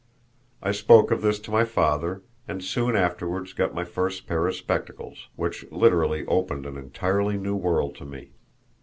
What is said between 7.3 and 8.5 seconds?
new world to me.